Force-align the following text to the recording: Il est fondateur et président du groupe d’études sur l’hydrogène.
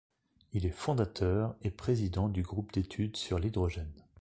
Il 0.53 0.65
est 0.65 0.71
fondateur 0.71 1.55
et 1.61 1.69
président 1.69 2.27
du 2.27 2.41
groupe 2.41 2.71
d’études 2.73 3.17
sur 3.17 3.37
l’hydrogène. 3.37 3.93